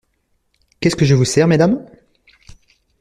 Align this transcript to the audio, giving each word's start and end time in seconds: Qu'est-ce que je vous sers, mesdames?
Qu'est-ce 0.79 0.95
que 0.95 1.05
je 1.05 1.13
vous 1.13 1.25
sers, 1.25 1.45
mesdames? 1.47 1.85